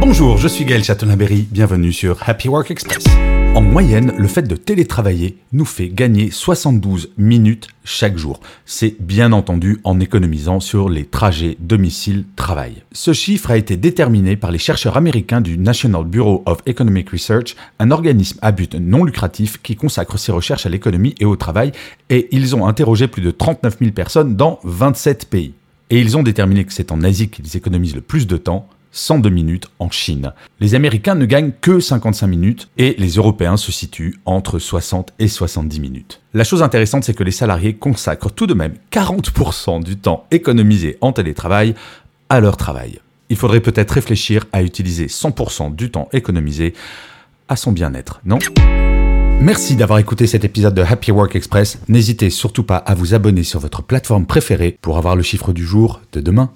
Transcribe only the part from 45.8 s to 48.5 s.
temps économisé à son bien-être, non?